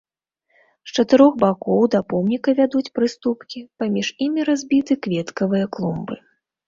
З 0.91 0.95
чатырох 1.01 1.33
бакоў 1.43 1.81
да 1.95 1.99
помніка 2.13 2.55
вядуць 2.59 2.91
прыступкі, 3.01 3.59
паміж 3.83 4.07
імі 4.29 4.41
разбіты 4.51 4.93
кветкавыя 5.09 5.65
клумбы. 5.77 6.15